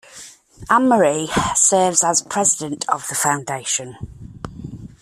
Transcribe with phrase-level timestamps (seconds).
[0.67, 4.83] Anne-Marie serves as president of the foundation.